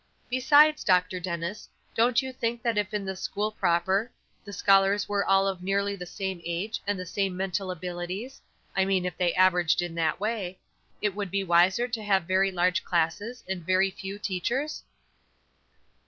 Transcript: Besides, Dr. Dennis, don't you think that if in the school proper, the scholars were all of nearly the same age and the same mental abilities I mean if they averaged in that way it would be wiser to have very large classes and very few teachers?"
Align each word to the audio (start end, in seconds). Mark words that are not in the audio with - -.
Besides, 0.31 0.83
Dr. 0.83 1.19
Dennis, 1.19 1.69
don't 1.93 2.23
you 2.23 2.33
think 2.33 2.63
that 2.63 2.75
if 2.75 2.91
in 2.91 3.05
the 3.05 3.15
school 3.15 3.51
proper, 3.51 4.09
the 4.43 4.51
scholars 4.51 5.07
were 5.07 5.23
all 5.23 5.47
of 5.47 5.61
nearly 5.61 5.95
the 5.95 6.07
same 6.07 6.41
age 6.43 6.81
and 6.87 6.99
the 6.99 7.05
same 7.05 7.37
mental 7.37 7.69
abilities 7.69 8.41
I 8.75 8.83
mean 8.83 9.05
if 9.05 9.15
they 9.15 9.31
averaged 9.35 9.79
in 9.79 9.93
that 9.93 10.19
way 10.19 10.57
it 11.03 11.13
would 11.13 11.29
be 11.29 11.43
wiser 11.43 11.87
to 11.87 12.01
have 12.03 12.23
very 12.23 12.51
large 12.51 12.83
classes 12.83 13.43
and 13.47 13.63
very 13.63 13.91
few 13.91 14.17
teachers?" 14.17 14.81